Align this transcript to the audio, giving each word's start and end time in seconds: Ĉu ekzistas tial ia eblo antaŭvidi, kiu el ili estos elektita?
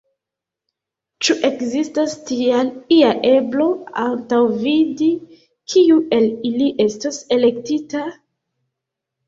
Ĉu 1.27 1.35
ekzistas 1.49 2.15
tial 2.29 2.71
ia 2.97 3.11
eblo 3.33 3.69
antaŭvidi, 4.07 5.11
kiu 5.75 6.01
el 6.21 6.29
ili 6.53 6.73
estos 6.89 7.23
elektita? 7.39 8.05